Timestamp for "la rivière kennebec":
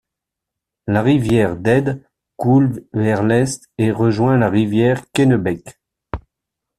4.39-5.77